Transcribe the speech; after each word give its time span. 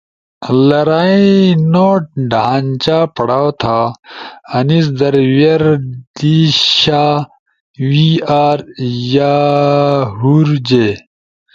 لرائی 0.67 1.35
نو 1.71 1.87
ڈھانچہ 2.31 2.99
پڑاؤ 3.15 3.49
تھا 3.61 3.77
آنیز 4.57 4.85
در 4.99 5.15
we, 5.35 5.51
re 5.61 5.73
دی 6.17 6.37
شا 6.77 7.05
we 7.89 8.07
are 8.45 8.61
یا 9.13 9.33
ہُور 10.17 10.47
جے۔ 10.67 10.87